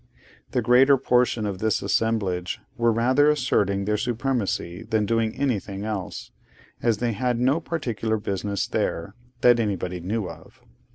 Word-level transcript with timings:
The 0.49 0.63
greater 0.63 0.97
portion 0.97 1.45
of 1.45 1.59
this 1.59 1.83
assemblage 1.83 2.59
were 2.75 2.91
rather 2.91 3.29
asserting 3.29 3.85
their 3.85 3.97
supremacy 3.97 4.81
than 4.81 5.05
doing 5.05 5.35
anything 5.35 5.83
else, 5.85 6.31
as 6.81 6.97
they 6.97 7.11
had 7.13 7.39
no 7.39 7.59
particular 7.59 8.17
business 8.17 8.65
there, 8.65 9.13
that 9.41 9.59
anybody 9.59 9.99
knew 9.99 10.27
of. 10.27 10.63